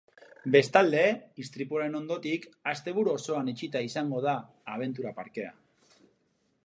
[0.53, 1.01] Bestalde,
[1.43, 4.35] istripuaren ondotik, asteburu osoan itxita izango da
[4.79, 5.53] abentura parkea.